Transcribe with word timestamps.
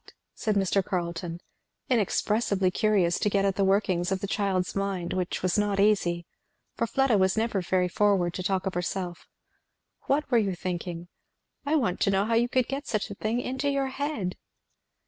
said 0.33 0.55
Mr. 0.55 0.83
Carleton, 0.83 1.39
inexpressibly 1.87 2.71
curious 2.71 3.19
to 3.19 3.29
get 3.29 3.45
at 3.45 3.55
the 3.55 3.63
workings 3.63 4.11
of 4.11 4.19
the 4.19 4.25
child's 4.25 4.75
mind, 4.75 5.13
which 5.13 5.43
was 5.43 5.59
not 5.59 5.79
easy, 5.79 6.25
for 6.73 6.87
Fleda 6.87 7.19
was 7.19 7.37
never 7.37 7.61
very 7.61 7.87
forward 7.87 8.33
to 8.33 8.41
talk 8.41 8.65
of 8.65 8.73
herself; 8.73 9.27
"what 10.07 10.31
were 10.31 10.39
you 10.39 10.55
thinking? 10.55 11.07
I 11.67 11.75
want 11.75 11.99
to 11.99 12.09
know 12.09 12.25
how 12.25 12.33
you 12.33 12.49
could 12.49 12.67
get 12.67 12.87
such 12.87 13.11
a 13.11 13.13
thing 13.13 13.41
into 13.41 13.69
your 13.69 13.89
head." 13.89 14.37